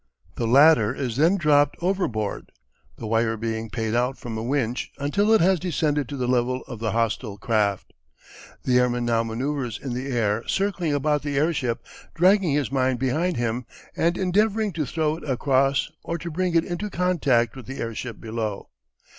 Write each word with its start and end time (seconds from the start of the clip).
The 0.33 0.47
latter 0.47 0.95
is 0.95 1.15
then 1.17 1.37
dropped 1.37 1.75
overboard, 1.79 2.51
the 2.97 3.05
wire 3.05 3.37
being 3.37 3.69
paid 3.69 3.93
out 3.93 4.17
from 4.17 4.35
a 4.35 4.41
winch 4.41 4.91
until 4.97 5.31
it 5.31 5.41
has 5.41 5.59
descended 5.59 6.09
to 6.09 6.17
the 6.17 6.25
level 6.27 6.63
of 6.63 6.79
the 6.79 6.93
hostile 6.93 7.37
craft. 7.37 7.93
The 8.63 8.79
airman 8.79 9.05
now 9.05 9.21
manoeuvres 9.21 9.77
in 9.77 9.93
the 9.93 10.07
air 10.07 10.43
circling 10.47 10.95
about 10.95 11.21
the 11.21 11.37
airship, 11.37 11.85
dragging 12.15 12.53
his 12.53 12.71
mine 12.71 12.95
behind 12.97 13.37
him, 13.37 13.67
and 13.95 14.17
endeavouring 14.17 14.73
to 14.73 14.87
throw 14.87 15.17
it 15.17 15.29
across 15.29 15.91
or 16.03 16.17
to 16.17 16.31
bring 16.31 16.55
it 16.55 16.65
into 16.65 16.89
contact 16.89 17.55
with 17.55 17.67
the 17.67 17.77
airship 17.77 18.19
below. 18.19 18.69